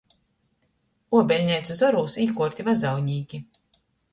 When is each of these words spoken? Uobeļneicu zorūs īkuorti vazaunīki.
Uobeļneicu 1.17 1.77
zorūs 1.81 2.17
īkuorti 2.25 2.69
vazaunīki. 2.71 3.43